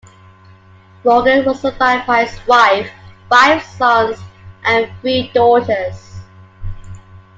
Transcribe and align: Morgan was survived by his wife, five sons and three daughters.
Morgan 1.05 1.45
was 1.45 1.61
survived 1.61 2.07
by 2.07 2.25
his 2.25 2.47
wife, 2.47 2.89
five 3.29 3.61
sons 3.61 4.17
and 4.65 4.89
three 5.01 5.29
daughters. 5.31 6.21